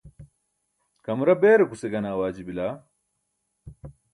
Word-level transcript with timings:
kamara 1.05 1.39
beerukuce 1.41 1.85
gane 1.93 2.07
awaaji 2.13 2.41
bila? 2.47 2.65